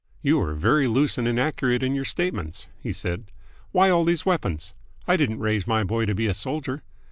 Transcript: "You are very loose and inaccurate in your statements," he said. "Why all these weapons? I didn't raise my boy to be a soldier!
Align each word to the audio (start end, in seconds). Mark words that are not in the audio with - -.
"You 0.23 0.41
are 0.41 0.55
very 0.55 0.87
loose 0.87 1.19
and 1.19 1.27
inaccurate 1.27 1.83
in 1.83 1.93
your 1.93 2.05
statements," 2.05 2.65
he 2.79 2.91
said. 2.91 3.25
"Why 3.71 3.91
all 3.91 4.03
these 4.03 4.25
weapons? 4.25 4.73
I 5.07 5.15
didn't 5.15 5.37
raise 5.37 5.67
my 5.67 5.83
boy 5.83 6.05
to 6.07 6.15
be 6.15 6.25
a 6.25 6.33
soldier! 6.33 6.81